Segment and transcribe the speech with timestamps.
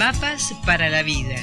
[0.00, 1.36] Mapas para la vida.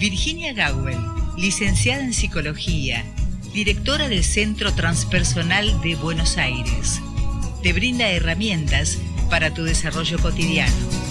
[0.00, 0.98] Virginia Gawel,
[1.36, 3.04] licenciada en psicología,
[3.52, 7.00] directora del Centro Transpersonal de Buenos Aires.
[7.62, 8.98] Te brinda herramientas
[9.30, 11.03] para tu desarrollo cotidiano.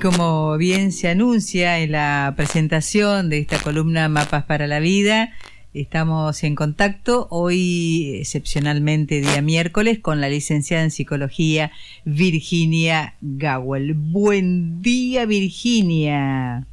[0.00, 5.32] Como bien se anuncia en la presentación de esta columna Mapas para la Vida,
[5.74, 11.70] estamos en contacto hoy, excepcionalmente día miércoles, con la licenciada en psicología
[12.04, 13.92] Virginia Gawel.
[13.94, 16.66] Buen día, Virginia.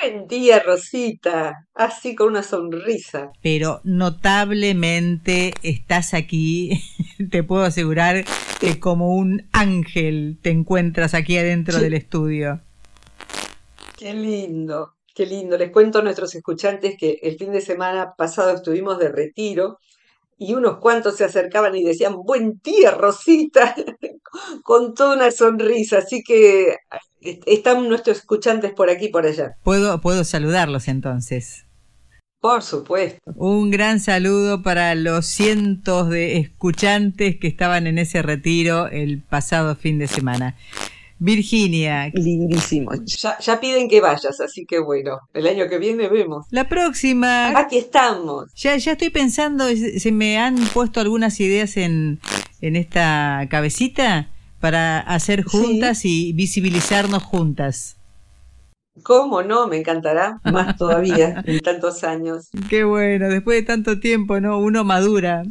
[0.00, 1.68] Buen día, Rosita.
[1.72, 3.30] Así con una sonrisa.
[3.40, 6.82] Pero notablemente estás aquí,
[7.30, 8.24] te puedo asegurar
[8.58, 12.60] que como un ángel te encuentras aquí adentro del estudio.
[13.96, 15.56] Qué lindo, qué lindo.
[15.56, 19.78] Les cuento a nuestros escuchantes que el fin de semana pasado estuvimos de retiro
[20.36, 23.76] y unos cuantos se acercaban y decían, buen día, Rosita,
[24.64, 25.98] con toda una sonrisa.
[25.98, 26.78] Así que
[27.46, 29.56] están nuestros escuchantes por aquí y por allá.
[29.62, 31.64] ¿Puedo, puedo saludarlos entonces.
[32.44, 33.18] Por supuesto.
[33.36, 39.74] Un gran saludo para los cientos de escuchantes que estaban en ese retiro el pasado
[39.76, 40.54] fin de semana.
[41.18, 42.10] Virginia.
[42.12, 42.90] Lindísimo.
[43.40, 46.44] Ya, piden que vayas, así que bueno, el año que viene vemos.
[46.50, 47.58] La próxima.
[47.58, 48.52] Aquí estamos.
[48.54, 52.20] Ya, ya estoy pensando, se me han puesto algunas ideas en,
[52.60, 54.33] en esta cabecita
[54.64, 57.98] para hacer juntas y visibilizarnos juntas.
[59.02, 59.66] ¿Cómo no?
[59.66, 60.40] Me encantará.
[60.42, 62.48] Más todavía, en tantos años.
[62.70, 64.58] Qué bueno, después de tanto tiempo, ¿no?
[64.58, 65.42] Uno madura.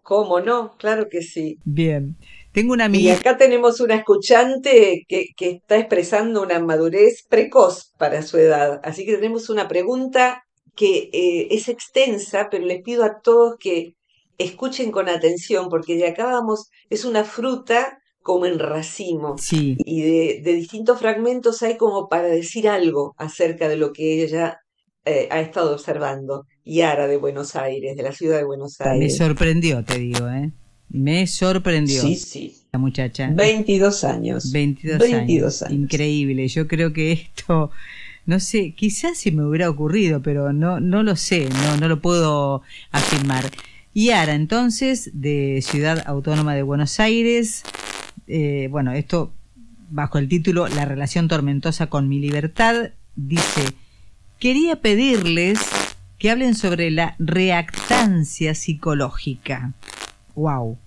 [0.00, 0.78] ¿Cómo no?
[0.78, 1.58] Claro que sí.
[1.66, 2.16] Bien.
[2.52, 3.12] Tengo una amiga.
[3.12, 8.80] Y acá tenemos una escuchante que, que está expresando una madurez precoz para su edad.
[8.82, 10.42] Así que tenemos una pregunta
[10.74, 13.92] que eh, es extensa, pero les pido a todos que
[14.44, 19.36] escuchen con atención, porque de acá vamos, es una fruta como en racimo.
[19.38, 19.76] Sí.
[19.84, 20.02] Y
[20.42, 24.60] de, distintos fragmentos hay como para decir algo acerca de lo que ella
[25.04, 26.46] eh, ha estado observando.
[26.64, 29.12] Yara de Buenos Aires, de la ciudad de Buenos Aires.
[29.12, 30.52] Me sorprendió, te digo, ¿eh?
[30.88, 32.02] Me sorprendió.
[32.02, 32.56] Sí, sí.
[32.72, 33.30] La muchacha.
[33.32, 34.52] 22 años.
[34.52, 35.64] 22, años.
[35.70, 36.46] Increíble.
[36.48, 37.70] Yo creo que esto,
[38.26, 42.00] no sé, quizás si me hubiera ocurrido, pero no, no lo sé, no, no lo
[42.00, 43.50] puedo afirmar.
[43.94, 47.64] Yara, entonces, de Ciudad Autónoma de Buenos Aires,
[48.28, 49.32] eh, bueno, esto
[49.90, 53.62] bajo el título La relación tormentosa con mi libertad, dice,
[54.38, 55.58] quería pedirles
[56.18, 59.72] que hablen sobre la reactancia psicológica.
[60.36, 60.78] ¡Wow!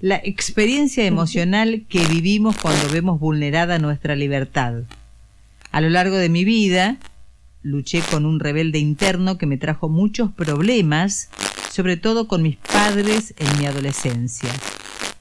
[0.00, 4.82] La experiencia emocional que vivimos cuando vemos vulnerada nuestra libertad.
[5.72, 6.98] A lo largo de mi vida,
[7.62, 11.30] luché con un rebelde interno que me trajo muchos problemas
[11.76, 14.48] sobre todo con mis padres en mi adolescencia.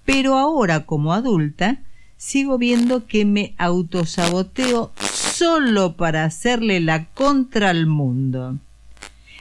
[0.05, 1.79] Pero ahora como adulta
[2.15, 8.57] sigo viendo que me autosaboteo solo para hacerle la contra al mundo.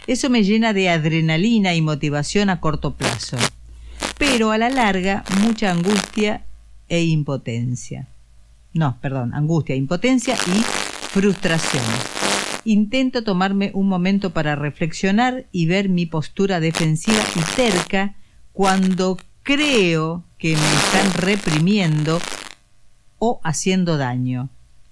[0.08, 3.36] Eso me llena de adrenalina y motivación a corto plazo,
[4.18, 6.42] pero a la larga mucha angustia
[6.88, 8.08] e impotencia.
[8.72, 10.62] No, perdón, angustia, impotencia y
[11.12, 12.23] frustración
[12.64, 18.16] intento tomarme un momento para reflexionar y ver mi postura defensiva y terca
[18.52, 22.20] cuando creo que me están reprimiendo
[23.18, 24.48] o haciendo daño.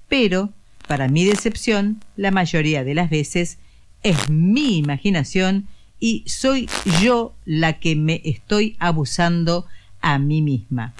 [0.09, 0.51] Pero,
[0.87, 3.59] para mi decepción, la mayoría de las veces
[4.03, 5.69] es mi imaginación
[5.99, 6.69] y soy
[7.01, 9.67] yo la que me estoy abusando
[10.01, 10.95] a mí misma.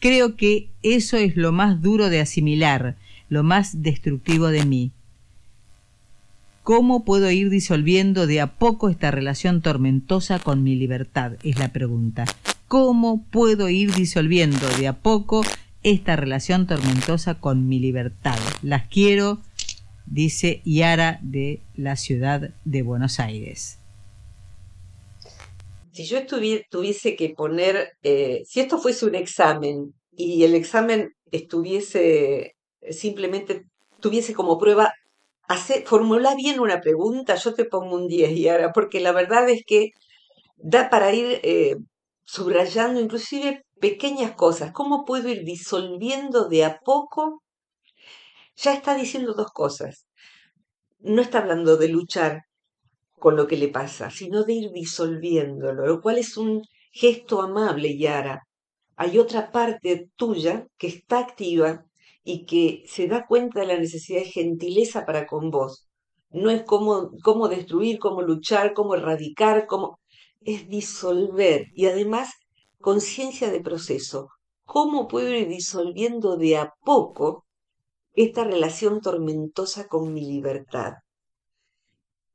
[0.00, 2.96] Creo que eso es lo más duro de asimilar,
[3.28, 4.92] lo más destructivo de mí.
[6.68, 11.38] ¿Cómo puedo ir disolviendo de a poco esta relación tormentosa con mi libertad?
[11.42, 12.26] Es la pregunta.
[12.66, 15.40] ¿Cómo puedo ir disolviendo de a poco
[15.82, 18.36] esta relación tormentosa con mi libertad?
[18.60, 19.40] Las quiero,
[20.04, 23.78] dice Yara de la ciudad de Buenos Aires.
[25.92, 32.56] Si yo tuviese que poner, eh, si esto fuese un examen y el examen estuviese
[32.90, 33.64] simplemente
[34.00, 34.92] tuviese como prueba
[35.48, 39.64] hace, formula bien una pregunta, yo te pongo un 10, y porque la verdad es
[39.66, 39.90] que
[40.56, 41.76] da para ir eh,
[42.24, 44.72] subrayando inclusive pequeñas cosas.
[44.72, 47.42] ¿Cómo puedo ir disolviendo de a poco?
[48.56, 50.06] Ya está diciendo dos cosas.
[51.00, 52.42] No está hablando de luchar
[53.18, 56.62] con lo que le pasa, sino de ir disolviéndolo, lo cual es un
[56.92, 58.42] gesto amable, Yara,
[58.96, 61.84] hay otra parte tuya que está activa
[62.24, 65.88] y que se da cuenta de la necesidad de gentileza para con vos.
[66.30, 69.98] No es cómo, cómo destruir, cómo luchar, cómo erradicar, cómo...
[70.40, 72.30] Es disolver y además
[72.80, 74.28] conciencia de proceso.
[74.64, 77.44] ¿Cómo puedo ir disolviendo de a poco
[78.14, 80.92] esta relación tormentosa con mi libertad?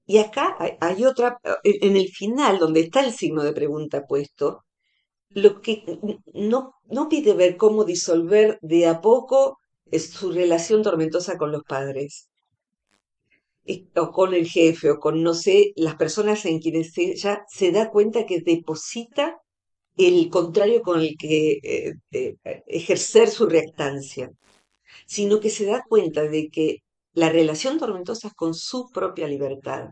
[0.06, 4.64] Y acá hay otra, en el final, donde está el signo de pregunta puesto,
[5.30, 6.00] lo que
[6.34, 9.60] no, no pide ver cómo disolver de a poco
[10.00, 12.30] su relación tormentosa con los padres,
[13.96, 17.90] o con el jefe, o con, no sé, las personas en quienes ella se da
[17.90, 19.38] cuenta que deposita
[19.98, 22.36] el contrario con el que eh, eh,
[22.68, 24.32] ejercer su reactancia,
[25.08, 26.80] sino que se da cuenta de que
[27.14, 29.92] la relación tormentosa es con su propia libertad.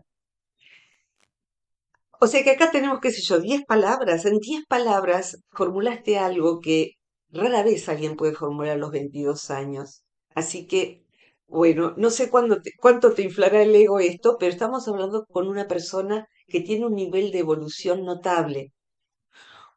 [2.20, 4.24] O sea que acá tenemos, qué sé yo, 10 palabras.
[4.26, 6.92] En 10 palabras formulaste algo que
[7.32, 10.04] rara vez alguien puede formular los 22 años.
[10.34, 11.04] Así que,
[11.46, 16.26] bueno, no sé cuánto te inflará el ego esto, pero estamos hablando con una persona
[16.48, 18.72] que tiene un nivel de evolución notable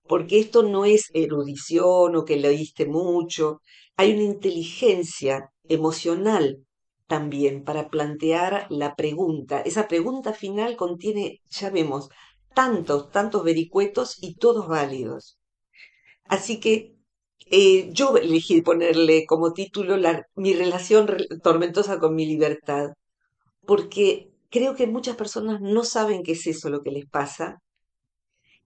[0.08, 3.62] porque esto no es erudición o que leíste mucho,
[3.96, 6.64] hay una inteligencia emocional
[7.08, 9.62] también para plantear la pregunta.
[9.62, 12.10] Esa pregunta final contiene, ya vemos,
[12.54, 15.38] tantos, tantos vericuetos y todos válidos.
[16.26, 16.95] Así que
[17.46, 19.98] eh, yo elegí ponerle como título
[20.36, 21.08] mi relación
[21.44, 22.94] tormentosa con mi libertad,
[23.66, 27.62] porque creo que muchas personas no saben qué es eso lo que les pasa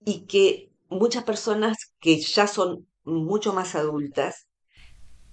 [0.04, 4.46] y que muchas personas que ya son mucho más adultas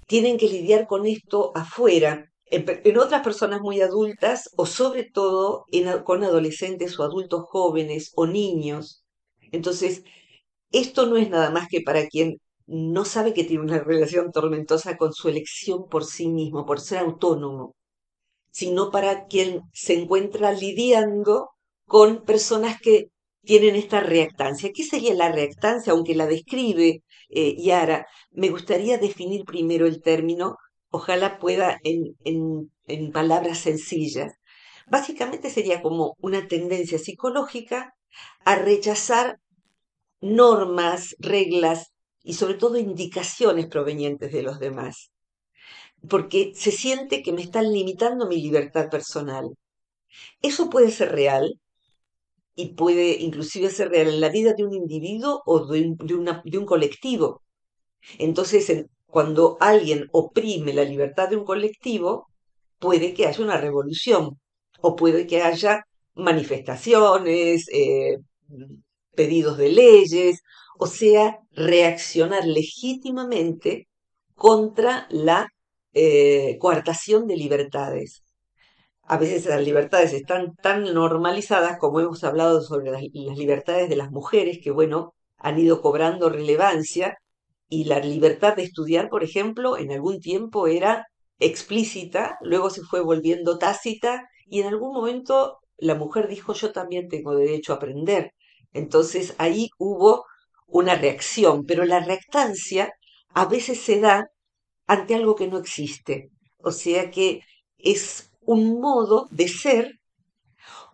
[0.08, 5.66] tienen que lidiar con esto afuera, en, otras personas muy adultas o sobre todo
[6.06, 9.04] con adolescentes o adultos jóvenes o niños.
[9.52, 10.04] Entonces,
[10.72, 14.98] esto no es nada más que para quien no sabe que tiene una relación tormentosa
[14.98, 17.76] con su elección por sí mismo, por ser autónomo,
[18.52, 21.52] sino para quien se encuentra lidiando
[21.86, 23.10] con personas que
[23.44, 24.72] tienen esta reactancia.
[24.74, 25.94] ¿Qué sería la reactancia?
[25.94, 30.58] Aunque la describe eh, Yara, me gustaría definir primero el término,
[30.90, 32.16] ojalá pueda en,
[32.86, 34.34] en palabras sencillas.
[34.88, 37.94] Básicamente sería como una tendencia psicológica
[38.44, 39.40] a rechazar
[40.22, 41.94] normas, reglas
[42.28, 45.12] y sobre todo indicaciones provenientes de los demás,
[46.10, 49.46] porque se siente que me están limitando mi libertad personal.
[50.42, 51.58] Eso puede ser real,
[52.58, 55.96] y puede inclusive ser real en la vida de un individuo o de
[56.58, 57.44] un, colectivo.
[58.20, 62.28] Entonces, cuando alguien oprime la libertad de un colectivo,
[62.80, 64.40] puede que haya una revolución
[64.82, 65.84] o puede que haya
[66.16, 68.18] manifestaciones, eh,
[69.16, 70.42] pedidos de leyes,
[70.80, 73.88] o sea, reaccionar legítimamente
[74.36, 75.48] contra la
[75.94, 78.24] eh, coartación de libertades
[79.08, 84.12] a veces las libertades están tan normalizadas como hemos hablado sobre las, libertades de las
[84.12, 87.18] mujeres, que bueno, han ido cobrando relevancia
[87.70, 91.06] y la libertad de estudiar, por ejemplo, en algún tiempo era
[91.40, 97.08] explícita, luego se fue volviendo tácita y en algún momento la mujer dijo yo también
[97.08, 98.34] tengo derecho a aprender.
[98.74, 100.26] Entonces ahí hubo
[100.68, 102.94] una reacción, pero la reactancia
[103.34, 104.30] a veces se da
[104.86, 106.30] ante algo que no existe.
[106.60, 107.42] O sea que
[107.78, 110.00] es un modo de ser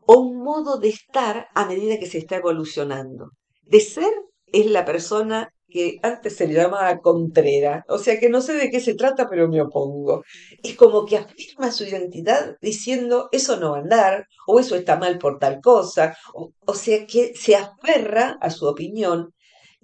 [0.06, 3.32] o un modo de estar a medida que se está evolucionando.
[3.62, 4.12] De ser
[4.48, 8.70] es la persona que antes se le llamaba contrera, o sea que no sé de
[8.70, 10.24] qué se trata, pero me opongo.
[10.62, 14.98] Es como que afirma su identidad diciendo eso no va a andar, o eso está
[14.98, 19.34] mal por tal cosa, o, o sea que se aferra a su opinión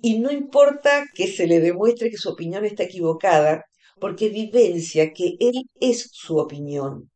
[0.01, 3.65] y no importa que se le demuestre que su opinión está equivocada,
[3.99, 7.11] porque vivencia que él es su opinión.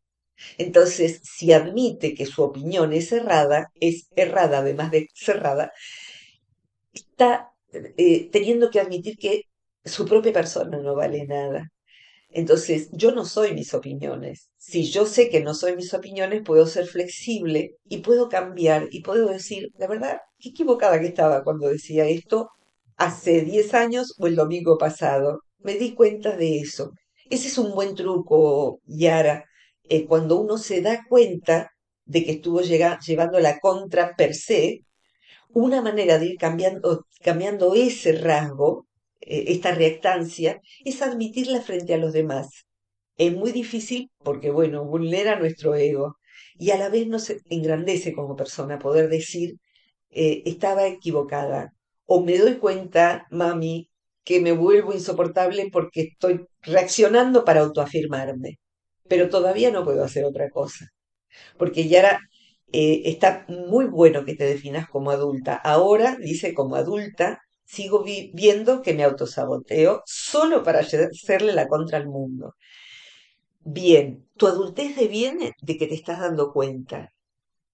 [0.58, 5.72] Entonces, si admite que su opinión es errada, es errada además de cerrada,
[6.94, 9.44] está eh, teniendo que admitir que
[9.86, 11.70] su propia persona no vale nada.
[12.32, 14.50] Entonces, yo no soy mis opiniones.
[14.58, 19.02] Si yo sé que no soy mis opiniones, puedo ser flexible y puedo cambiar y
[19.04, 22.50] puedo decir, la verdad, qué equivocada que estaba cuando decía esto
[23.06, 25.42] hace 10 años o el domingo pasado.
[25.60, 26.92] Me di cuenta de eso.
[27.30, 29.46] Ese es un buen truco, Yara,
[29.84, 31.72] eh, cuando uno se da cuenta
[32.06, 34.82] de que estuvo llevando la contra per se,
[35.54, 38.88] una manera de ir cambiando, ese rasgo,
[39.22, 42.66] eh, esta reactancia, es admitirla frente a los demás.
[43.18, 46.18] Es muy difícil porque, bueno, vulnera nuestro ego
[46.58, 49.56] y a la vez nos engrandece como persona poder decir,
[50.10, 51.74] eh, estaba equivocada.
[52.06, 53.90] O me doy cuenta, mami,
[54.24, 58.60] que me vuelvo insoportable porque estoy reaccionando para autoafirmarme.
[59.08, 60.88] Pero todavía no puedo hacer otra cosa.
[61.58, 62.20] Porque Yara
[62.72, 65.56] eh, está muy bueno que te definas como adulta.
[65.56, 72.08] Ahora, dice como adulta, sigo viendo que me autosaboteo solo para hacerle la contra al
[72.08, 72.56] mundo.
[73.66, 77.14] Bien, tu adultez deviene de que te estás dando cuenta.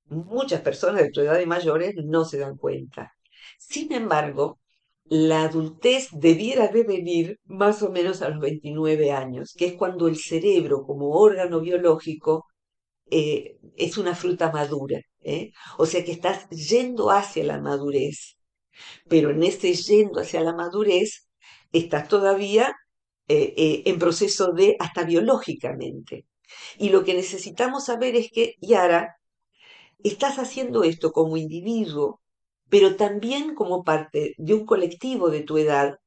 [0.09, 3.13] Muchas personas de tu edad y mayores no se dan cuenta.
[3.57, 4.59] Sin embargo,
[5.05, 10.07] la adultez debiera de venir más o menos a los 29 años, que es cuando
[10.07, 12.45] el cerebro como órgano biológico
[13.09, 15.01] eh, es una fruta madura.
[15.21, 15.51] ¿eh?
[15.77, 18.37] O sea que estás yendo hacia la madurez.
[19.09, 21.27] Pero en este yendo hacia la madurez,
[21.71, 22.75] estás todavía
[23.27, 26.25] eh, en proceso de, hasta biológicamente.
[26.77, 29.15] Y lo que necesitamos saber es que, Yara,
[30.03, 32.21] estás haciendo esto como individuo,
[32.69, 35.97] pero también como parte de un colectivo de tu edad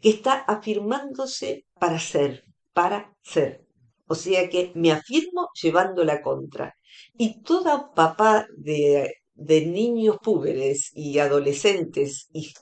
[0.00, 3.64] que está afirmándose para ser, para ser.
[4.08, 6.74] O sea que me afirmo llevando la contra.
[7.16, 12.52] Y toda papá de, niños púberes y adolescentes y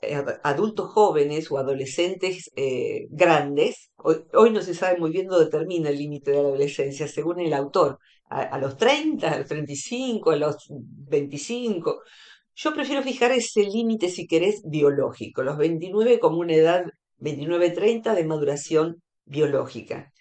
[0.43, 5.99] adultos jóvenes o adolescentes eh, grandes, hoy, no se sabe muy bien dónde termina el
[5.99, 7.99] límite de la adolescencia, según el autor,
[8.29, 12.01] a, a los 30, a los 35, a los 25,
[12.55, 16.85] yo prefiero fijar ese límite, si querés, biológico, los 29 como una edad
[17.19, 20.13] 29-30 de maduración biológica.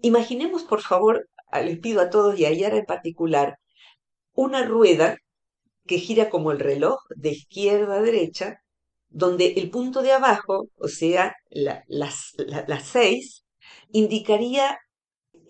[0.00, 3.58] Imaginemos, por favor, les pido a todos y a Yara en particular,
[4.32, 5.16] una rueda
[5.86, 8.58] que gira como el reloj de izquierda a derecha,
[9.08, 13.44] donde el punto de abajo, o sea, las, las seis,
[13.90, 14.78] indicaría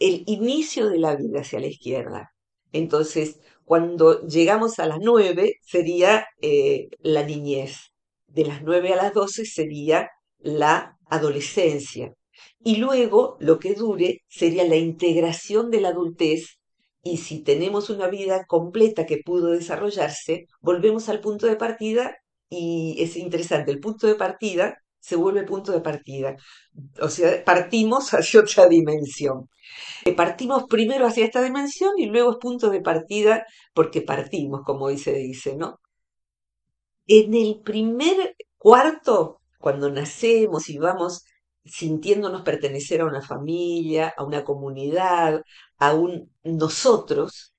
[0.01, 2.31] el inicio de la vida hacia la izquierda.
[2.73, 7.93] Entonces, cuando llegamos a las nueve sería eh, la niñez.
[8.27, 10.09] De las nueve a las doce sería
[10.39, 12.15] la adolescencia.
[12.61, 16.59] Y luego lo que dure sería la integración de la adultez.
[17.03, 22.17] Y si tenemos una vida completa que pudo desarrollarse, volvemos al punto de partida
[22.49, 26.37] y es interesante, el punto de partida se vuelve punto de partida.
[27.01, 29.49] O sea, partimos hacia otra dimensión.
[30.05, 34.87] Eh, partimos primero hacia esta dimensión y luego es punto de partida porque partimos, como
[34.87, 35.81] hoy se dice, ¿no?
[37.07, 41.25] En el primer cuarto, cuando nacemos y vamos
[41.65, 45.43] sintiéndonos pertenecer a una familia, a una comunidad,
[45.79, 47.55] a un nosotros,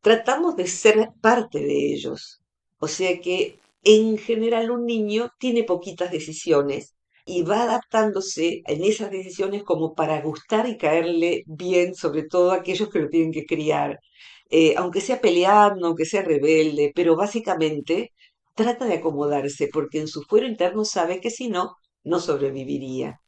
[0.00, 2.42] tratamos de ser parte de ellos.
[2.78, 9.10] O sea que en general un niño tiene poquitas decisiones y va adaptándose en esas
[9.10, 13.46] decisiones como para gustar y caerle bien, sobre todo a aquellos que lo tienen que
[13.46, 14.00] criar,
[14.50, 18.12] eh, aunque sea peleando, aunque sea rebelde, pero básicamente
[18.54, 23.20] trata de acomodarse porque en su fuero interno sabe que si no, no sobreviviría.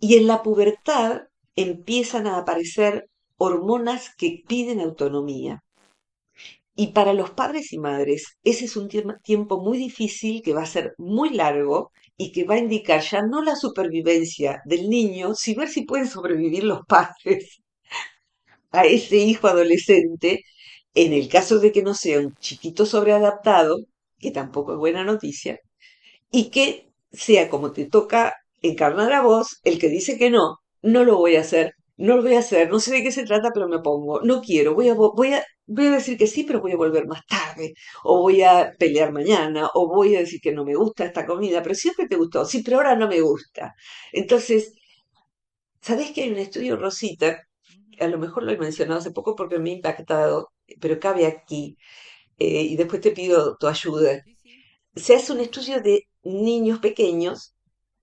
[0.00, 1.22] Y en la pubertad
[1.56, 5.64] empiezan a aparecer hormonas que piden autonomía.
[6.82, 10.66] Y para los padres y madres, ese es un tiempo muy difícil que va a
[10.66, 15.60] ser muy largo y que va a indicar ya no la supervivencia del niño, sino
[15.62, 17.60] ver si pueden sobrevivir los padres
[18.72, 20.44] a ese hijo adolescente,
[20.94, 23.78] en el caso de que no sea un chiquito sobreadaptado,
[24.18, 25.58] que tampoco es buena noticia,
[26.30, 31.04] y que sea como te toca encarnar a vos, el que dice que no, no
[31.04, 33.50] lo voy a hacer, no lo voy a hacer, no sé de qué se trata,
[33.52, 36.60] pero me pongo, no quiero, voy a, voy a, voy a decir que sí, pero
[36.60, 37.74] voy a volver más tarde,
[38.04, 41.62] o voy a pelear mañana, o voy a decir que no me gusta esta comida,
[41.62, 43.74] pero siempre te gustó, sí, pero ahora no me gusta.
[44.12, 44.74] Entonces,
[45.80, 47.42] ¿sabés que hay un estudio, Rosita?
[48.00, 50.50] A lo mejor lo he mencionado hace poco porque me ha impactado,
[50.80, 51.76] pero cabe aquí,
[52.38, 54.22] eh, y después te pido tu ayuda.
[54.96, 57.54] Se hace un estudio de niños pequeños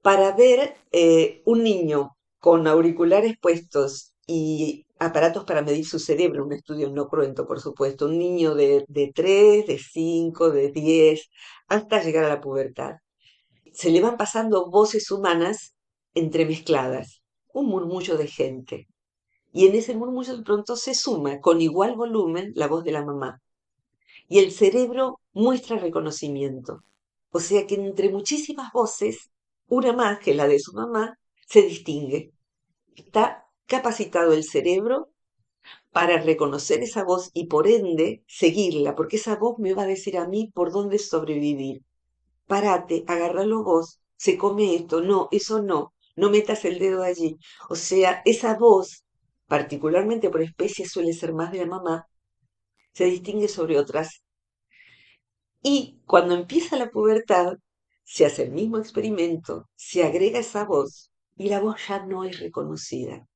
[0.02, 6.54] para ver eh, un niño con auriculares puestos y aparatos para medir su cerebro, un
[6.54, 11.30] estudio no cruento, por supuesto, un niño de, de 3, de 5, de 10,
[11.68, 12.96] hasta llegar a la pubertad.
[13.74, 15.76] Se le van pasando voces humanas
[16.14, 17.22] entremezcladas,
[17.54, 18.88] un murmullo de gente.
[19.52, 23.06] Y en ese murmullo de pronto se suma con igual volumen la voz de la
[23.06, 23.42] mamá.
[24.28, 26.84] Y el cerebro muestra reconocimiento.
[27.32, 29.30] O sea que entre muchísimas voces,
[29.68, 32.36] una más que la de su mamá, se distingue
[32.96, 35.10] está capacitado el cerebro
[35.92, 40.18] para reconocer esa voz y por ende seguirla, porque esa voz me va a decir
[40.18, 41.84] a mí por dónde sobrevivir.
[42.48, 47.38] Párate, agárralo vos, se come esto, no, eso no, no metas el dedo allí.
[47.70, 49.04] O sea, esa voz,
[49.48, 52.08] particularmente por especie, suele ser más de la mamá,
[52.94, 54.22] se distingue sobre otras.
[55.64, 57.58] Y cuando empieza la pubertad,
[58.04, 62.40] se hace el mismo experimento, se agrega esa voz y la voz ya no es
[62.40, 63.28] reconocida.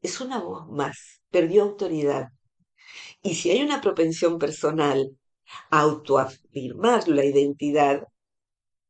[0.00, 2.28] Es una voz más, perdió autoridad.
[3.22, 5.16] Y si hay una propensión personal
[5.70, 8.04] a autoafirmar la identidad,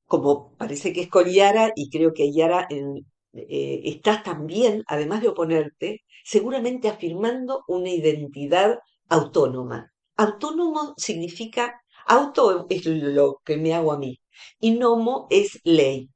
[0.06, 5.22] como parece que es con Yara, y creo que Yara en, eh, estás también, además
[5.22, 9.92] de oponerte, seguramente afirmando una identidad autónoma.
[10.16, 14.20] Autónomo significa, auto es lo que me hago a mí,
[14.60, 16.10] y nomo es ley.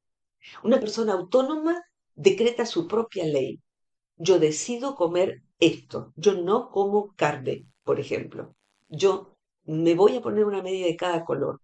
[0.62, 1.82] Una persona autónoma
[2.16, 3.60] decreta su propia ley.
[4.16, 8.54] Yo decido comer esto, yo no como carne, por ejemplo.
[8.88, 11.60] Yo me voy a poner una media de cada color.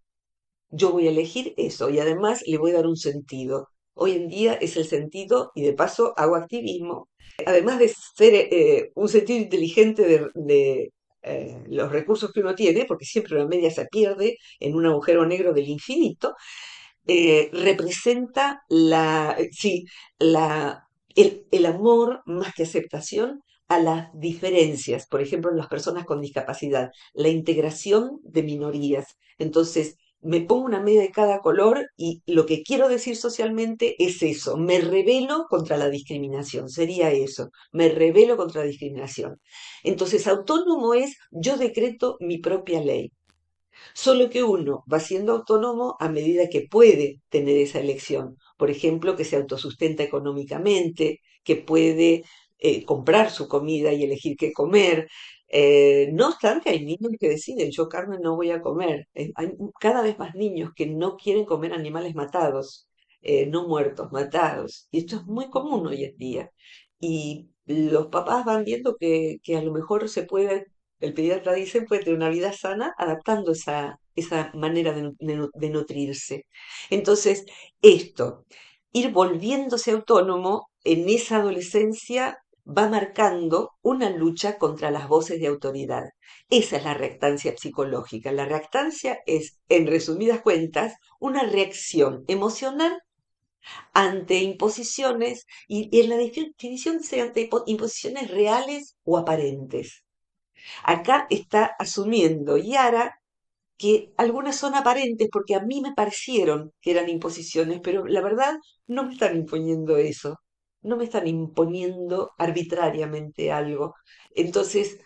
[0.71, 3.68] Yo voy a elegir eso y además le voy a dar un sentido.
[3.94, 7.09] Hoy en día es el sentido y de paso hago activismo.
[7.47, 10.92] Además de ser eh, un sentido inteligente de,
[11.23, 15.26] eh, los recursos que uno tiene, porque siempre una media se pierde en un agujero
[15.26, 16.35] negro del infinito,
[17.06, 19.85] eh, representa la, sí,
[20.18, 26.04] la, el, el, amor más que aceptación a las diferencias, por ejemplo, en las personas
[26.04, 29.16] con discapacidad, la integración de minorías.
[29.38, 34.23] Entonces, me pongo una media de cada color y lo que quiero decir socialmente es
[34.23, 39.40] eso, me revelo contra la discriminación, sería eso, me revelo contra la discriminación.
[39.82, 43.12] Entonces, autónomo es yo decreto mi propia ley.
[43.94, 48.36] Solo que uno va siendo autónomo a medida que puede tener esa elección.
[48.56, 52.24] Por ejemplo, que se autosustenta económicamente, que puede
[52.58, 55.08] eh, comprar su comida y elegir qué comer,
[55.48, 59.08] eh, no obstante, hay niños que deciden, yo carne no voy a comer.
[59.14, 62.88] Eh, hay cada vez más niños que no quieren comer animales matados,
[63.48, 64.88] no muertos, matados.
[64.90, 66.50] Y esto es muy común hoy en día.
[67.00, 70.66] Y los papás van viendo que, que a lo mejor se puede,
[71.02, 76.47] el pediatra dice, puede tener una vida sana adaptando esa, esa manera de, de nutrirse.
[76.90, 77.44] Entonces,
[77.82, 78.44] esto,
[78.92, 86.05] ir volviéndose autónomo en esa adolescencia va marcando una lucha contra las voces de autoridad.
[86.48, 88.33] Esa es la reactancia psicológica.
[88.33, 93.00] La reactancia es, en resumidas cuentas, una reacción emocional
[93.92, 100.01] ante imposiciones y, en la definición dice ante imposiciones reales o aparentes.
[100.85, 103.14] Acá está asumiendo Yara
[103.79, 108.55] que algunas son aparentes porque a mí me parecieron que eran imposiciones, pero la verdad
[108.87, 110.38] no me están imponiendo eso
[110.83, 113.94] no me están imponiendo arbitrariamente algo.
[114.35, 114.98] Entonces,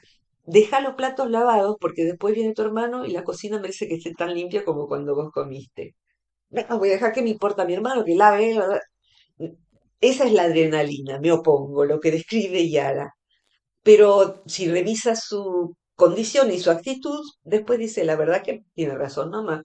[0.46, 4.14] deja los platos lavados porque después viene tu hermano y la cocina merece que esté
[4.14, 5.94] tan limpia como cuando vos comiste.
[6.50, 8.56] No, voy a dejar que me importa a mi hermano, que lave.
[10.00, 13.14] Esa es la adrenalina, me opongo, lo que describe Yara.
[13.86, 19.30] Pero si revisa su condición y su actitud, después dice, la verdad que tiene razón,
[19.30, 19.62] mamá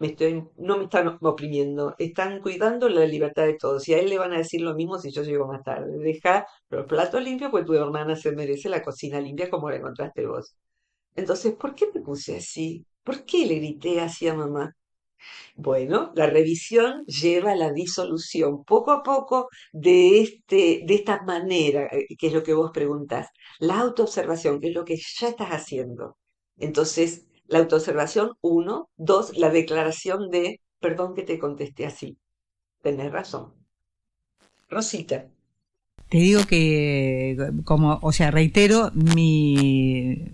[0.00, 3.88] estoy, no me están oprimiendo, están cuidando la libertad de todos.
[3.88, 5.98] Y a él le van a decir lo mismo si yo llego más tarde.
[5.98, 10.26] Deja los platos limpios, pues tu hermana se merece la cocina limpia como la encontraste
[10.26, 10.56] vos.
[11.16, 12.86] Entonces, ¿por qué me puse así?
[13.04, 14.74] ¿Por qué le grité así a mamá?
[15.56, 21.86] Bueno, la revisión lleva a la disolución poco a poco de, este, de esta manera,
[21.92, 23.28] eh, que es lo que vos preguntás.
[23.58, 26.16] La autoobservación, que es lo que ya estás haciendo.
[26.56, 28.88] Entonces, la autoobservación, uno.
[28.96, 32.18] Dos, la declaración de, perdón que te contesté así.
[32.82, 33.54] Tenés razón.
[34.68, 35.28] Rosita.
[36.08, 40.32] Te digo que, como, o sea, reitero mi,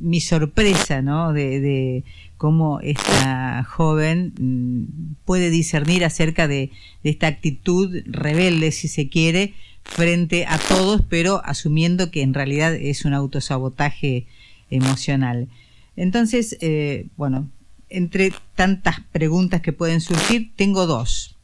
[0.00, 1.32] mi sorpresa, ¿no?
[1.32, 2.04] De
[2.40, 6.70] cómo esta joven mm, puede discernir acerca de,
[7.04, 12.74] de esta actitud rebelde, si se quiere, frente a todos, pero asumiendo que en realidad
[12.74, 14.26] es un autosabotaje
[14.70, 15.48] emocional.
[15.96, 17.50] Entonces, eh, bueno,
[17.90, 21.36] entre tantas preguntas que pueden surgir, tengo dos.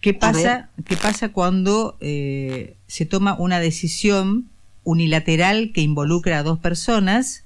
[0.00, 4.48] ¿Qué pasa, ¿qué pasa cuando eh, se toma una decisión
[4.82, 7.44] unilateral que involucra a dos personas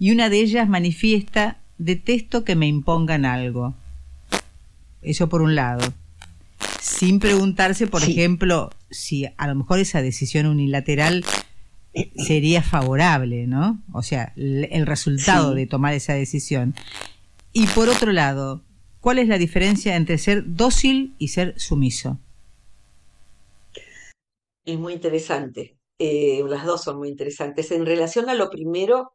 [0.00, 3.74] y una de ellas manifiesta detesto que me impongan algo?
[5.02, 5.92] Eso por un lado.
[6.80, 11.24] Sin preguntarse, por ejemplo, si a lo mejor esa decisión unilateral
[12.16, 13.82] sería favorable, ¿no?
[13.92, 16.74] O sea, el resultado de tomar esa decisión.
[17.52, 18.62] Y por otro lado,
[19.00, 22.18] ¿cuál es la diferencia entre ser dócil y ser sumiso?
[24.64, 25.76] Es muy interesante.
[25.98, 27.70] Eh, las dos son muy interesantes.
[27.70, 29.12] En relación a lo primero,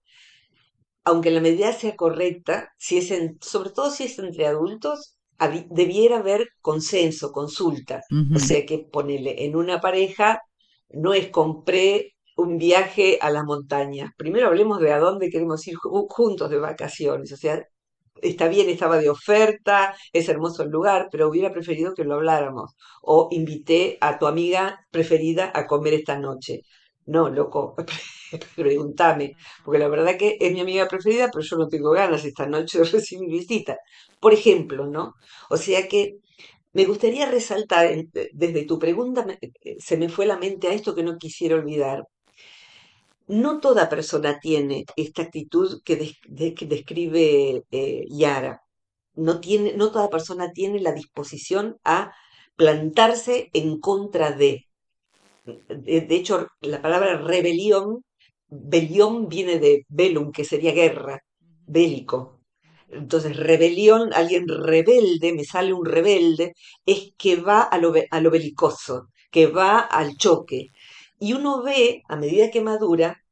[1.03, 5.15] aunque la medida sea correcta, si es sobre todo si es entre adultos,
[5.69, 8.01] debiera haber consenso, consulta.
[8.35, 10.41] O sea que ponerle en una pareja
[10.89, 14.11] no es compré un viaje a las montañas.
[14.17, 17.31] Primero hablemos de a dónde queremos ir juntos de vacaciones.
[17.31, 17.63] O sea,
[18.21, 22.75] está bien, estaba de oferta, es hermoso el lugar, pero hubiera preferido que lo habláramos.
[23.01, 26.61] O invité a tu amiga preferida a comer esta noche.
[27.05, 27.75] No, loco,
[28.55, 29.35] pregúntame,
[29.65, 32.79] porque la verdad que es mi amiga preferida, pero yo no tengo ganas esta noche
[32.79, 33.77] de recibir visita.
[34.19, 35.15] Por ejemplo, ¿no?
[35.49, 36.17] O sea que
[36.73, 37.89] me gustaría resaltar,
[38.33, 42.05] desde tu pregunta eh, se me fue la mente a esto que no quisiera olvidar.
[43.27, 45.95] No toda persona tiene esta actitud que,
[46.67, 48.61] describe eh, Yara.
[49.15, 52.13] No, tiene, no toda persona tiene la disposición a
[52.55, 54.67] plantarse en contra de.
[55.43, 58.03] De, hecho, la palabra rebelión,
[58.47, 61.19] belión viene de velum, que sería guerra,
[61.65, 62.41] bélico.
[62.89, 66.53] Entonces, rebelión, alguien rebelde, me sale un rebelde,
[66.85, 70.67] es que va a lo, a lo belicoso, que va al choque.
[71.19, 73.23] Y uno ve, a medida que madura,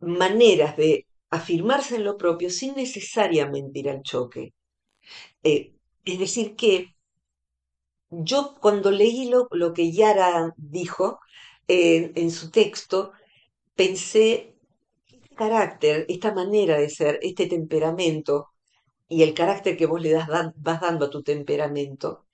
[0.00, 4.52] maneras de afirmarse en lo propio sin necesariamente ir al choque.
[5.42, 5.72] Eh,
[6.04, 6.95] es decir, que
[8.10, 11.20] yo cuando leí lo, lo que Yara dijo
[11.68, 13.12] eh, en su texto,
[13.74, 14.56] pensé,
[15.06, 18.48] este carácter, esta manera de ser, este temperamento
[19.08, 22.26] y el carácter que vos le das, vas dando a tu temperamento,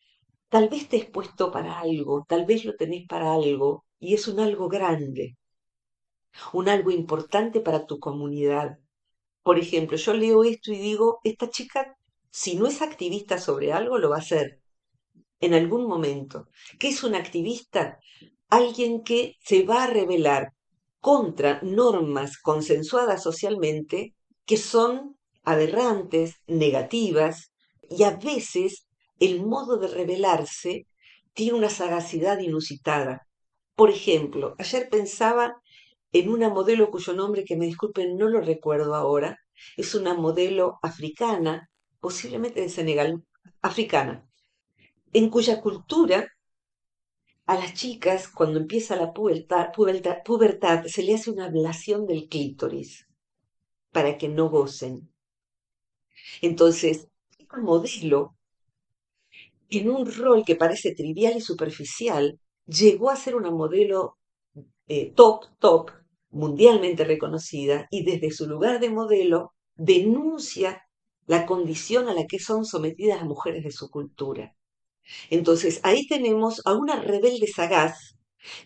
[0.48, 4.28] tal vez te es puesto para algo, tal vez lo tenés para algo, y es
[4.28, 5.36] un algo grande
[6.52, 8.78] un algo importante para tu comunidad.
[9.42, 11.96] Por ejemplo, yo leo esto y digo, esta chica,
[12.30, 14.61] si no es activista sobre algo, lo va a hacer
[15.42, 16.48] en algún momento.
[16.78, 17.98] ¿Qué es un activista?
[18.48, 20.52] Alguien que se va a rebelar
[21.00, 24.14] contra normas consensuadas socialmente
[24.46, 27.52] que son aberrantes, negativas,
[27.90, 28.86] y a veces
[29.18, 30.86] el modo de rebelarse
[31.34, 33.26] tiene una sagacidad inusitada.
[33.74, 35.56] Por ejemplo, ayer pensaba
[36.12, 39.38] en una modelo cuyo nombre, que me disculpen, no lo recuerdo ahora,
[39.76, 41.68] es una modelo africana,
[42.00, 43.24] posiblemente de Senegal,
[43.60, 44.24] africana,
[45.12, 46.28] en cuya cultura
[47.46, 53.06] a las chicas, cuando empieza la pubertad, se le hace una ablación del clítoris
[53.90, 55.12] para que no gocen.
[56.40, 58.36] Entonces, esta modelo,
[59.68, 64.18] en un rol que parece trivial y superficial, llegó a ser una modelo
[64.86, 65.90] eh, top, top,
[66.30, 70.82] mundialmente reconocida y desde su lugar de modelo denuncia
[71.26, 74.54] la condición a la que son sometidas las mujeres de su cultura.
[75.30, 78.16] Entonces ahí tenemos a una rebelde sagaz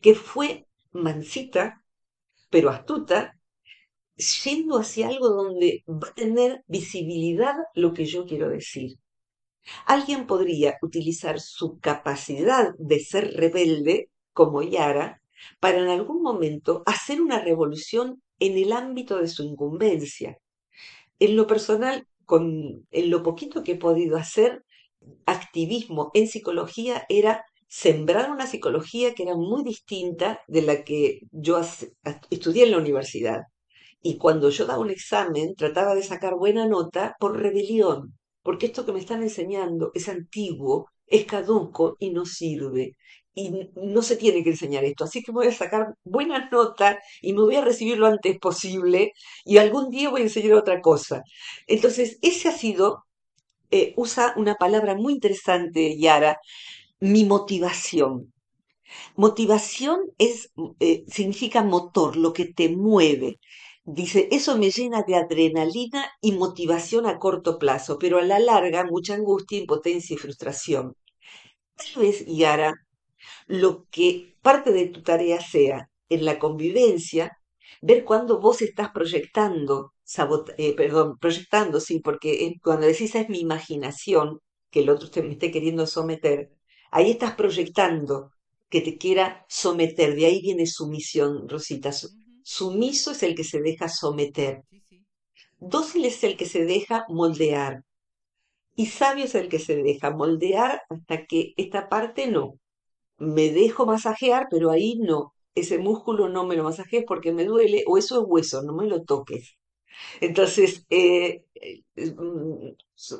[0.01, 1.83] que fue mansita,
[2.51, 3.38] pero astuta,
[4.44, 8.99] yendo hacia algo donde va a tener visibilidad lo que yo quiero decir.
[9.87, 15.20] Alguien podría utilizar su capacidad de ser rebelde, como Yara,
[15.61, 20.38] para en algún momento hacer una revolución en el ámbito de su incumbencia.
[21.18, 24.64] En lo personal, con, en lo poquito que he podido hacer,
[25.26, 31.60] activismo en psicología era sembrar una psicología que era muy distinta de la que yo
[32.30, 33.42] estudié en la universidad.
[34.02, 38.86] Y cuando yo daba un examen, trataba de sacar buena nota por rebelión, porque esto
[38.86, 42.96] que me están enseñando es antiguo, es caduco y no sirve
[43.36, 47.34] y no se tiene que enseñar esto, así que voy a sacar buenas notas y
[47.34, 49.12] me voy a recibir lo antes posible
[49.44, 51.22] y algún día voy a enseñar otra cosa.
[51.66, 53.04] Entonces, ese ha sido,
[53.70, 56.38] eh, usa una palabra muy interesante, Yara,
[57.00, 58.33] mi motivación.
[59.16, 63.38] Motivación es, eh, significa motor, lo que te mueve.
[63.85, 68.85] Dice, eso me llena de adrenalina y motivación a corto plazo, pero a la larga
[68.85, 70.94] mucha angustia, impotencia y frustración.
[71.76, 72.74] Tal vez, Yara,
[73.46, 77.38] lo que parte de tu tarea sea en la convivencia,
[77.83, 79.92] ver cuando vos estás proyectando,
[80.58, 84.40] eh, perdón, proyectando, sí, porque cuando decís es mi imaginación,
[84.70, 86.50] que el otro te, me esté queriendo someter,
[86.90, 88.30] ahí estás proyectando
[88.68, 91.90] que te quiera someter, de ahí viene sumisión, Rosita.
[92.42, 94.62] Sumiso es el que se deja someter.
[95.58, 97.82] Dócil es el que se deja moldear.
[98.76, 102.58] Y sabio es el que se deja moldear hasta que esta parte no
[103.18, 105.32] me dejo masajear, pero ahí no.
[105.54, 108.86] Ese músculo no me lo masajees porque me duele, o eso es hueso, no me
[108.86, 109.56] lo toques.
[110.20, 112.14] Entonces, eh, eh,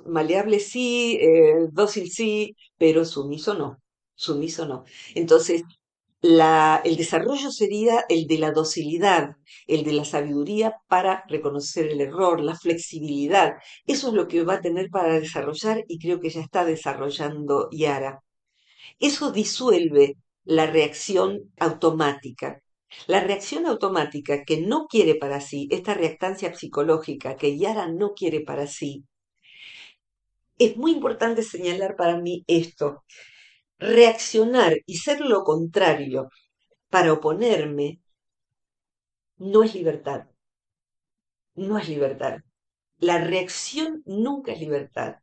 [0.07, 3.83] maleable sí, eh, dócil sí, pero sumiso no,
[4.15, 4.85] sumiso no.
[5.15, 5.63] Entonces,
[6.23, 9.37] la, el desarrollo sería el de la docilidad,
[9.67, 13.55] el de la sabiduría para reconocer el error, la flexibilidad.
[13.87, 17.69] Eso es lo que va a tener para desarrollar y creo que ya está desarrollando
[17.73, 18.23] Yara.
[19.01, 22.63] Eso disuelve la reacción automática.
[23.07, 28.41] La reacción automática que no quiere para sí, esta reactancia psicológica que Yara no quiere
[28.41, 29.05] para sí,
[30.59, 33.05] es muy importante señalar para mí esto.
[33.79, 36.31] Reaccionar y ser lo contrario
[36.91, 38.01] para oponerme
[39.39, 40.27] no es libertad.
[41.55, 42.39] No es libertad.
[42.99, 45.17] La reacción nunca es libertad.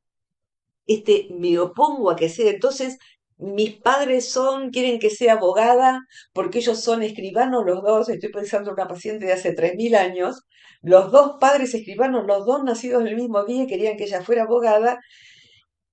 [0.86, 2.52] Este, me opongo a que sea.
[2.52, 2.98] Entonces,
[3.38, 6.02] mis padres son, quieren que sea abogada,
[6.34, 10.44] porque ellos son escribanos los dos, estoy pensando en una paciente de hace 3.000 años,
[10.82, 15.00] los dos padres escribanos, los dos nacidos el mismo día, querían que ella fuera abogada,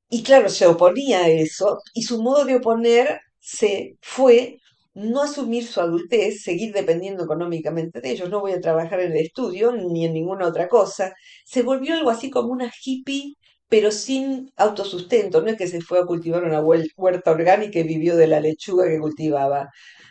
[0.08, 4.58] y claro, se oponía a eso, y su modo de oponerse fue
[4.94, 9.18] no asumir su adultez, seguir dependiendo económicamente de ellos, no voy a trabajar en el
[9.18, 13.36] estudio ni en ninguna otra cosa, se volvió algo así como una hippie
[13.70, 15.42] pero sin autosustento.
[15.42, 18.88] No es que se fue a cultivar una huerta orgánica y vivió de la lechuga
[18.88, 19.70] que cultivaba.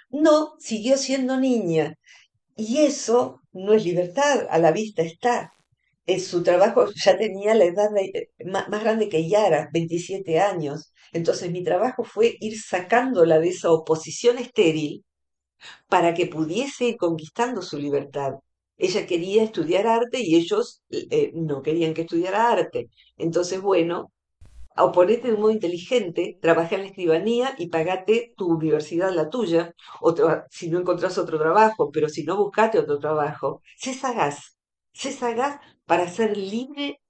[0.10, 1.96] No, siguió siendo niña.
[2.56, 5.52] Y eso no es libertad, a la vista está.
[6.06, 7.90] Es su trabajo ya tenía la edad
[8.46, 10.94] más, más, grande que Yara, 27 años.
[11.14, 15.06] Entonces mi trabajo fue ir sacándola de esa oposición estéril
[15.90, 18.34] para que pudiese ir conquistando su libertad.
[18.80, 22.90] Ella quería estudiar arte y ellos eh, no querían que estudiara arte.
[23.18, 24.12] Entonces, bueno,
[24.78, 29.74] oponete de un modo inteligente, trabaja en la escribanía y pagate tu universidad, la tuya,
[30.02, 30.16] o
[30.50, 33.62] si no encontrás otro trabajo, pero si no, buscate otro trabajo.
[33.78, 34.58] Sé sagaz,
[34.94, 37.02] sé sagaz para ser libre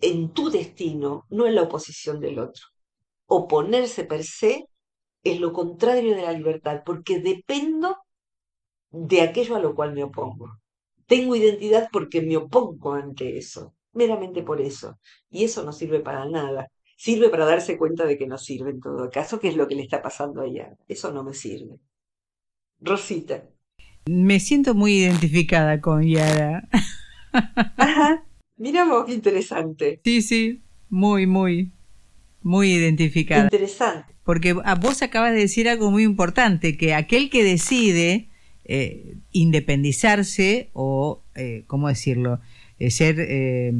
[0.00, 2.62] en tu destino, no en la oposición del otro.
[3.26, 4.66] Oponerse per se
[5.22, 7.96] es lo contrario de la libertad, porque dependo
[8.90, 10.59] de aquello a lo cual me opongo.
[11.10, 14.96] Tengo identidad porque me opongo ante eso, meramente por eso.
[15.28, 16.68] Y eso no sirve para nada.
[16.96, 19.74] Sirve para darse cuenta de que no sirve en todo caso, que es lo que
[19.74, 20.72] le está pasando allá.
[20.86, 21.80] Eso no me sirve.
[22.78, 23.42] Rosita.
[24.06, 26.68] Me siento muy identificada con Yara.
[27.32, 28.24] Ajá.
[28.56, 30.00] Mira vos, qué interesante.
[30.04, 31.72] Sí, sí, muy, muy,
[32.40, 33.42] muy identificada.
[33.42, 34.14] Interesante.
[34.22, 38.29] Porque vos acabas de decir algo muy importante, que aquel que decide
[38.72, 42.38] eh, independizarse o, eh, ¿cómo decirlo?,
[42.78, 43.74] eh, ser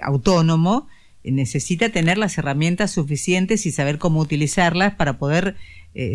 [0.00, 0.88] autónomo,
[1.22, 5.56] necesita tener las herramientas suficientes y saber cómo utilizarlas para poder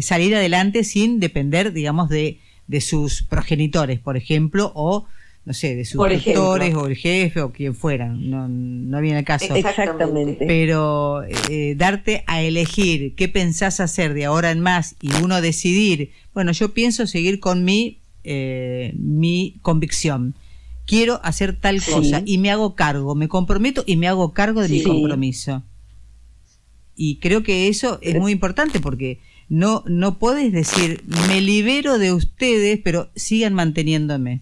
[0.01, 5.05] salir adelante sin depender, digamos, de, de, sus progenitores, por ejemplo, o
[5.45, 9.25] no sé, de sus tutores o el jefe o quien fuera, no, no viene el
[9.25, 9.53] caso.
[9.55, 10.45] Exactamente.
[10.45, 11.21] Pero
[11.75, 16.73] darte a elegir qué pensás hacer de ahora en más y uno decidir bueno, yo
[16.73, 20.35] pienso seguir con mi, eh, mi convicción.
[20.85, 24.69] Quiero hacer tal cosa y me hago cargo, me comprometo y me hago cargo de
[24.69, 25.63] mi compromiso.
[26.95, 32.11] Y creo que eso es muy importante porque no, no puedes decir, me libero de
[32.11, 34.41] ustedes, pero sigan manteniéndome.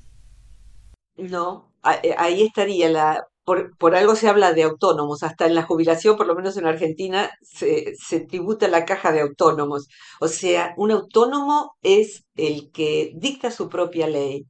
[1.30, 6.18] No, eh, ahí estaría la, por, algo se habla de autónomos, hasta en la jubilación,
[6.18, 7.96] por lo menos en Argentina, se,
[8.30, 9.88] tributa la caja de autónomos.
[10.20, 14.46] O sea, un autónomo es el que dicta su propia ley.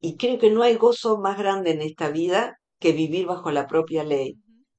[0.00, 3.66] Y creo que no hay gozo más grande en esta vida que vivir bajo la
[3.66, 4.36] propia ley.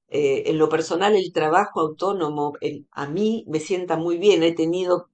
[0.09, 2.53] Eh, en lo personal, el trabajo autónomo
[2.91, 4.43] a mí me sienta muy bien.
[4.43, 5.09] He tenido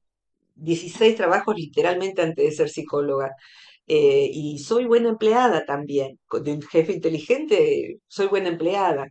[0.55, 3.31] 16 trabajos literalmente antes de ser psicóloga.
[3.87, 6.19] Eh, y soy buena empleada también.
[6.43, 9.07] De un jefe inteligente, soy buena empleada.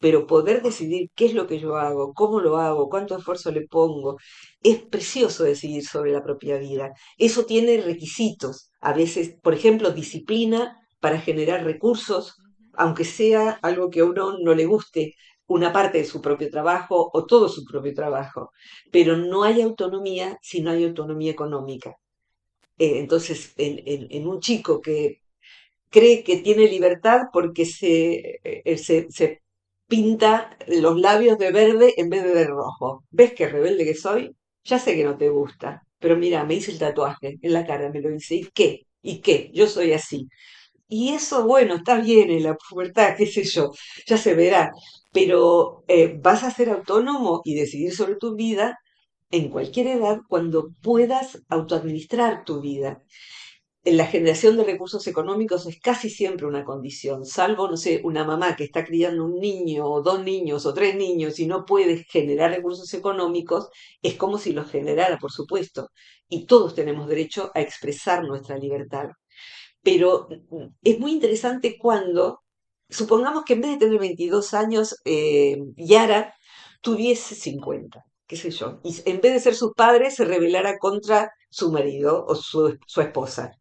[0.00, 3.66] Pero poder decidir qué es lo que yo hago, cómo lo hago, cuánto esfuerzo le
[3.66, 4.16] pongo,
[4.62, 6.92] es precioso decidir sobre la propia vida.
[7.18, 8.70] Eso tiene requisitos.
[8.80, 12.36] A veces, por ejemplo, disciplina para generar recursos,
[12.74, 15.14] aunque sea algo que a uno no le guste,
[15.46, 18.50] una parte de su propio trabajo o todo su propio trabajo.
[18.90, 21.96] Pero no hay autonomía si no hay autonomía económica.
[22.78, 25.20] Eh, entonces, en, un chico que
[25.90, 29.42] cree que tiene libertad porque se, eh, se,
[29.86, 33.04] pinta los labios de verde en vez de de rojo.
[33.10, 34.34] ¿Ves qué rebelde que soy?
[34.64, 37.90] Ya sé que no te gusta, pero mira, me hice el tatuaje en la cara,
[37.90, 38.36] me lo hice.
[38.36, 38.86] ¿Y qué?
[39.02, 39.50] ¿Y qué?
[39.54, 40.28] Yo soy así.
[40.88, 43.72] Y eso, bueno, está bien en la pubertad, qué sé yo,
[44.06, 44.72] ya se verá.
[45.12, 48.78] Pero eh, vas a ser autónomo y decidir sobre tu vida
[49.30, 53.02] en cualquier edad cuando puedas autoadministrar tu vida.
[53.84, 58.56] La generación de recursos económicos es casi siempre una condición, salvo, no sé, una mamá
[58.56, 62.50] que está criando un niño o dos niños o tres niños y no puede generar
[62.50, 63.68] recursos económicos,
[64.00, 65.90] es como si los generara, por supuesto.
[66.28, 69.10] Y todos tenemos derecho a expresar nuestra libertad.
[69.82, 72.40] Pero mm, es muy interesante cuando,
[72.88, 76.34] supongamos que en vez de tener 22 años, eh, Yara
[76.80, 81.32] tuviese 50 qué sé yo, y en vez de ser sus padres se rebelara contra
[81.50, 83.52] su marido o su, su esposa.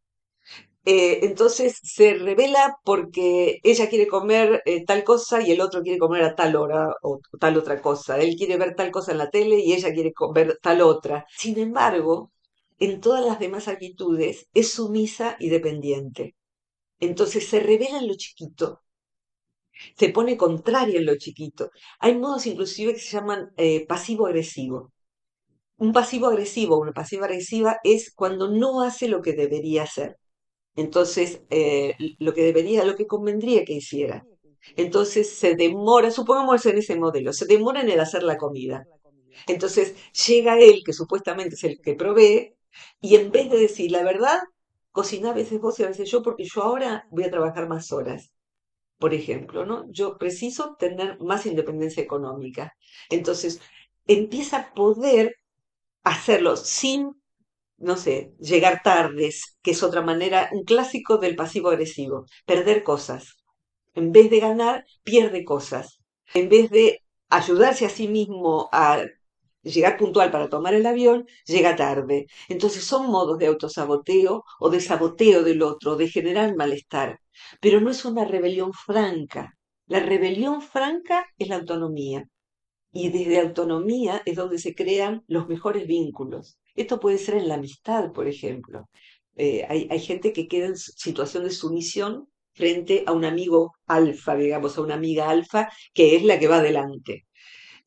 [0.85, 5.97] eh, entonces se revela porque ella quiere comer eh, tal cosa y el otro quiere
[5.99, 8.19] comer a tal hora o tal otra cosa.
[8.19, 11.25] Él quiere ver tal cosa en la tele y ella quiere ver tal otra.
[11.37, 12.31] Sin embargo,
[12.79, 16.35] en todas las demás actitudes es sumisa y dependiente.
[16.99, 18.81] Entonces se revela en lo chiquito,
[19.95, 21.71] se pone contraria en lo chiquito.
[21.99, 24.91] Hay modos inclusive que se llaman eh, pasivo-agresivo.
[25.77, 30.17] Un pasivo-agresivo, una pasiva-agresiva es cuando no hace lo que debería hacer.
[30.75, 34.25] Entonces, eh, lo que debería, lo que convendría que hiciera.
[34.75, 38.85] Entonces se demora, supongamos en ese modelo, se demora en el hacer la comida.
[39.47, 39.95] Entonces
[40.27, 42.55] llega él, que supuestamente es el que provee,
[43.01, 44.39] y en vez de decir la verdad,
[44.91, 47.91] cocina a veces vos y a veces yo, porque yo ahora voy a trabajar más
[47.91, 48.31] horas.
[48.99, 49.85] Por ejemplo, ¿no?
[49.91, 52.73] Yo preciso tener más independencia económica.
[53.09, 53.61] Entonces,
[54.07, 55.35] empieza a poder
[56.03, 57.11] hacerlo sin,
[57.77, 63.37] no sé, llegar tardes, que es otra manera, un clásico del pasivo agresivo, perder cosas.
[63.95, 65.99] En vez de ganar, pierde cosas.
[66.33, 69.03] En vez de ayudarse a sí mismo a
[69.63, 72.27] llegar puntual para tomar el avión, llega tarde.
[72.49, 77.19] Entonces son modos de autosaboteo o de saboteo del otro, de generar malestar.
[77.59, 79.57] Pero no es una rebelión franca.
[79.87, 82.25] La rebelión franca es la autonomía.
[82.91, 86.57] Y desde autonomía es donde se crean los mejores vínculos.
[86.75, 88.89] Esto puede ser en la amistad, por ejemplo.
[89.35, 94.35] Eh, hay, hay gente que queda en situación de sumisión frente a un amigo alfa,
[94.35, 97.25] digamos, a una amiga alfa, que es la que va adelante.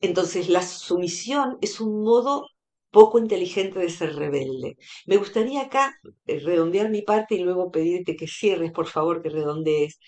[0.01, 2.47] Entonces, la sumisión es un modo
[2.91, 4.77] poco inteligente de ser rebelde.
[5.05, 5.95] Me gustaría acá
[6.25, 9.99] eh, redondear mi parte y luego pedirte que cierres, por favor, que redondees.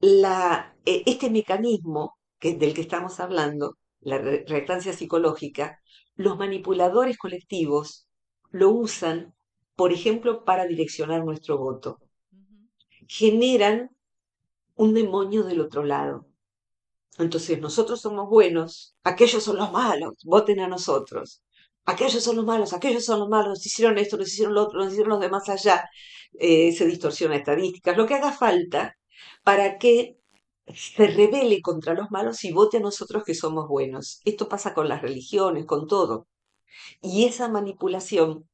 [0.00, 5.80] La, eh, este mecanismo que, del que estamos hablando, la reactancia psicológica,
[6.14, 8.08] los manipuladores colectivos
[8.50, 9.34] lo usan,
[9.76, 11.98] por ejemplo, para direccionar nuestro voto.
[13.06, 13.90] Generan
[14.76, 16.26] un demonio del otro lado.
[17.18, 21.42] Entonces nosotros somos buenos, aquellos son los malos, voten a nosotros.
[21.84, 24.78] Aquellos son los malos, aquellos son los malos, nos hicieron esto, nos hicieron lo otro,
[24.80, 25.88] nos hicieron los demás allá.
[26.38, 28.96] Eh, se distorsiona estadísticas, lo que haga falta
[29.42, 30.16] para que
[30.74, 34.20] se revele contra los malos y vote a nosotros que somos buenos.
[34.24, 36.28] Esto pasa con las religiones, con todo.
[37.02, 38.48] Y esa manipulación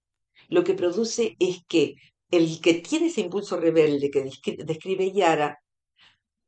[0.48, 1.94] lo que produce es que
[2.30, 4.30] el que tiene ese impulso rebelde que
[4.64, 5.58] describe Yara,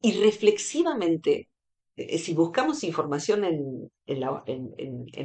[0.01, 1.49] irreflexivamente
[2.19, 3.91] si buscamos información en,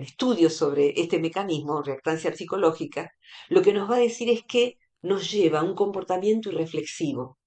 [0.01, 3.11] estudios sobre este mecanismo, reactancia psicológica,
[3.49, 7.37] lo que nos va a decir es que nos lleva a un comportamiento irreflexivo.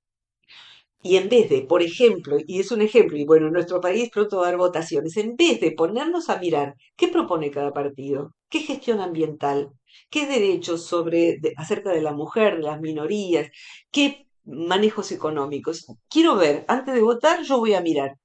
[1.03, 4.11] Y en vez de, por ejemplo, y es un ejemplo, y bueno, en nuestro país
[4.13, 8.35] pronto va a haber votaciones, en vez de ponernos a mirar qué propone cada partido,
[8.49, 9.71] qué gestión ambiental,
[10.11, 13.49] qué derechos sobre, acerca de la mujer, de las minorías,
[13.93, 18.17] qué manejos económicos, quiero ver, antes de votar yo voy a mirar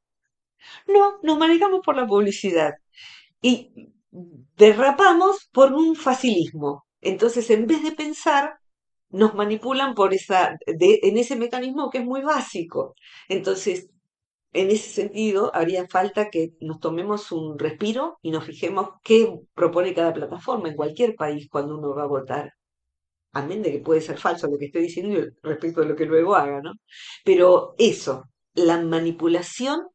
[0.87, 2.73] no, nos manejamos por la publicidad
[3.41, 3.91] y
[4.57, 6.85] derrapamos por un facilismo.
[7.01, 8.55] Entonces, en vez de pensar,
[9.09, 12.95] nos manipulan por esa, en ese mecanismo que es muy básico.
[13.27, 13.89] Entonces,
[14.53, 19.93] en ese sentido, haría falta que nos tomemos un respiro y nos fijemos qué propone
[19.93, 22.53] cada plataforma en cualquier país cuando uno va a votar.
[23.33, 26.35] Amén de que puede ser falso lo que estoy diciendo respecto a lo que luego
[26.35, 26.73] haga, ¿no?
[27.23, 29.87] Pero eso, la manipulación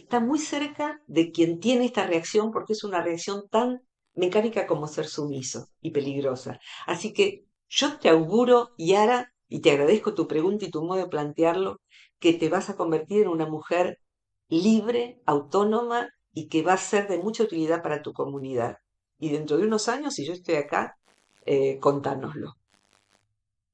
[0.00, 3.82] está muy cerca de quien tiene esta reacción porque es una reacción tan
[4.14, 6.60] mecánica como ser sumiso y peligrosa.
[6.86, 11.08] Así que yo te auguro, Yara, y te agradezco tu pregunta y tu modo de
[11.08, 11.80] plantearlo,
[12.18, 13.98] que te vas a convertir en una mujer
[14.48, 18.78] libre, autónoma y que va a ser de mucha utilidad para tu comunidad.
[19.18, 20.96] Y dentro de unos años, si yo estoy acá,
[21.46, 22.56] eh, contárnoslo.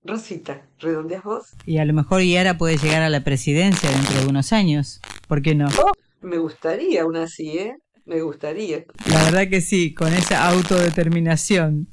[0.04, 1.48] Rosita, ¿redondeas vos?
[1.66, 5.00] Y a lo mejor Yara puede llegar a la presidencia dentro de unos años.
[5.26, 5.68] ¿Por qué no?
[5.68, 7.76] Oh, me gustaría una así, ¿eh?
[8.04, 8.84] Me gustaría.
[9.10, 11.88] La verdad que sí, con esa autodeterminación.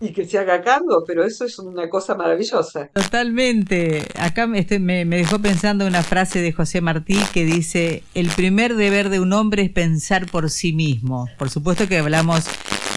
[0.00, 2.88] Y que se haga cargo, pero eso es una cosa maravillosa.
[2.94, 4.06] Totalmente.
[4.18, 9.10] Acá me, me, dejó pensando una frase de José Martí que dice, el primer deber
[9.10, 11.28] de un hombre es pensar por sí mismo.
[11.38, 12.46] Por supuesto que hablamos,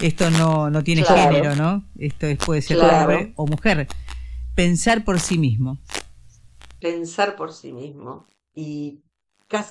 [0.02, 1.84] esto no, no tiene género, ¿no?
[2.00, 3.88] Esto puede ser hombre o mujer.
[4.56, 5.80] Pensar por sí mismo.
[6.80, 8.28] Pensar por sí mismo.
[8.56, 9.02] Y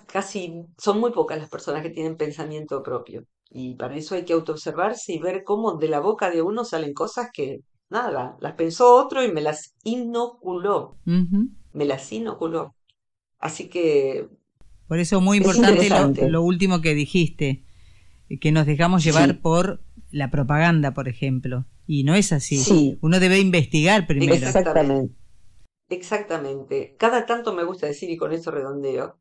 [0.07, 3.25] casi, son muy pocas las personas que tienen pensamiento propio.
[3.51, 6.95] Y para eso hay que autoobservarse y ver cómo de la boca de uno salen
[6.95, 7.61] cosas que,
[7.91, 10.97] nada, las pensó otro y me las inoculó.
[11.05, 12.75] Me las inoculó.
[13.39, 14.29] Así que...
[14.89, 15.89] Por eso muy importante
[16.29, 17.65] lo, último que dijiste,
[18.41, 21.67] que nos dejamos llevar por la propaganda, por ejemplo.
[21.87, 22.99] Y no es así.
[23.01, 24.35] Uno debe investigar primero.
[24.35, 25.15] Exactamente.
[25.89, 26.95] Exactamente.
[26.99, 29.19] Cada tanto me gusta decir, y con eso redondeo,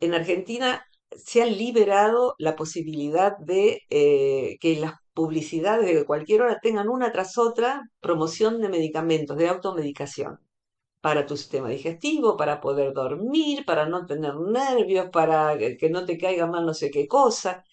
[0.00, 0.84] en Argentina
[1.16, 7.12] se ha liberado la posibilidad de eh, que las publicidades de cualquier hora tengan una
[7.12, 10.40] tras otra promoción de medicamentos, de automedicación,
[11.00, 16.18] para tu sistema digestivo, para poder dormir, para no tener nervios, para que no te
[16.18, 17.64] caiga mal no sé qué cosa.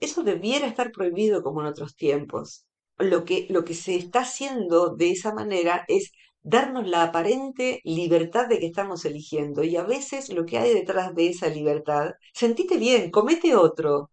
[0.00, 2.66] Eso debiera estar prohibido como en otros tiempos.
[2.98, 8.48] Lo que, lo que se está haciendo de esa manera es darnos la aparente libertad
[8.48, 9.62] de que estamos eligiendo.
[9.64, 14.10] Y a veces lo que hay detrás de esa libertad, sentite bien, comete otro,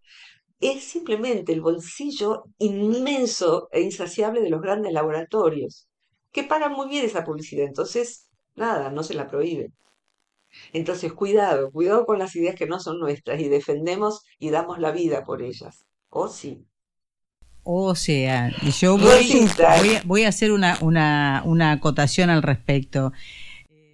[0.59, 5.87] es simplemente el bolsillo inmenso e insaciable de los grandes laboratorios,
[6.31, 7.65] que pagan muy bien esa publicidad.
[7.65, 9.73] Entonces, nada, no se la prohíben.
[10.73, 14.91] Entonces, cuidado, cuidado con las ideas que no son nuestras y defendemos y damos la
[14.91, 15.85] vida por ellas.
[16.09, 16.65] ¿O sí?
[17.71, 19.47] O sea, yo voy,
[20.03, 23.13] voy, a, hacer una, una, una acotación al respecto.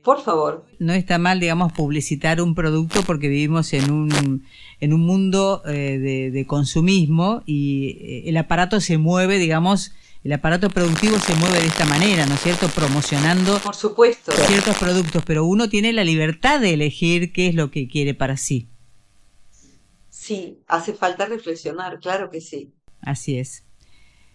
[0.01, 0.65] Por favor.
[0.79, 4.45] No está mal, digamos, publicitar un producto porque vivimos en un,
[4.79, 9.91] en un mundo eh, de, de, consumismo y eh, el aparato se mueve, digamos,
[10.23, 12.69] el aparato productivo se mueve de esta manera, ¿no es cierto?
[12.69, 14.31] Promocionando Por supuesto.
[14.31, 18.37] ciertos productos, pero uno tiene la libertad de elegir qué es lo que quiere para
[18.37, 18.69] sí.
[20.09, 22.71] Sí, hace falta reflexionar, claro que sí.
[23.01, 23.64] Así es.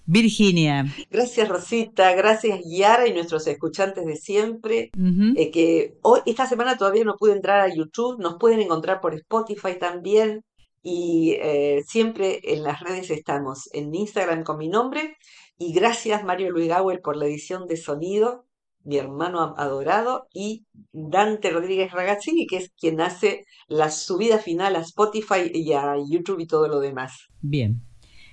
[0.06, 0.86] Virginia.
[1.10, 4.90] Gracias Rosita, gracias Yara y nuestros escuchantes de siempre,
[5.36, 9.14] eh, que hoy, esta semana todavía no pude entrar a YouTube, nos pueden encontrar por
[9.14, 10.42] Spotify también.
[10.82, 15.16] Y eh, siempre en las redes estamos, en Instagram con mi nombre.
[15.58, 18.46] Y gracias Mario Luis Gawel por la edición de sonido,
[18.82, 24.80] mi hermano adorado, y Dante Rodríguez Ragazzini, que es quien hace la subida final a
[24.80, 27.26] Spotify y a YouTube y todo lo demás.
[27.42, 27.82] Bien,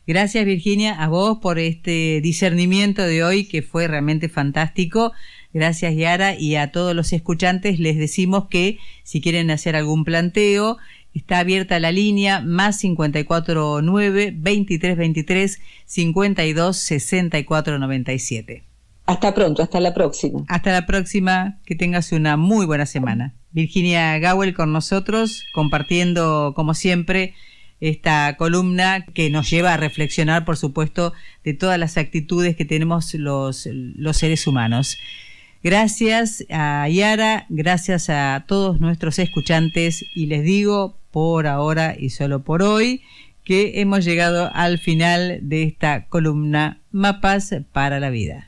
[0.08, 5.12] Gracias Virginia a vos por este discernimiento de hoy que fue realmente fantástico.
[5.54, 10.78] Gracias Yara y a todos los escuchantes les decimos que si quieren hacer algún planteo
[11.14, 18.64] está abierta la línea más 549 2323 52 64 97.
[19.08, 20.46] Hasta pronto, hasta la próxima.
[20.48, 23.34] Hasta la próxima, que tengas una muy buena semana.
[23.52, 27.34] Virginia Gawel con nosotros, compartiendo como siempre
[27.80, 31.14] esta columna que nos lleva a reflexionar, por supuesto,
[31.44, 34.98] de todas las actitudes que tenemos los, los seres humanos.
[35.64, 42.44] Gracias a Yara, gracias a todos nuestros escuchantes y les digo por ahora y solo
[42.44, 43.02] por hoy
[43.44, 48.47] que hemos llegado al final de esta columna Mapas para la Vida.